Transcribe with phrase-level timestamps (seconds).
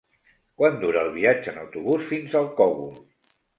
[0.61, 2.93] Quant dura el viatge en autobús fins al Cogul?